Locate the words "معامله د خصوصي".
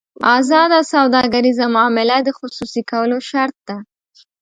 1.75-2.81